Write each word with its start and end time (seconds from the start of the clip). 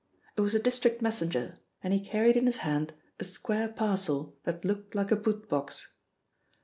It 0.35 0.41
was 0.41 0.55
a 0.55 0.59
district 0.59 1.03
messenger, 1.03 1.59
and 1.83 1.93
he 1.93 1.99
carried 2.03 2.35
in 2.35 2.47
his 2.47 2.57
hand 2.65 2.93
a 3.19 3.23
square 3.23 3.67
parcel 3.67 4.35
that 4.45 4.65
looked 4.65 4.95
like 4.95 5.11
a 5.11 5.15
boot 5.15 5.47
box. 5.47 5.89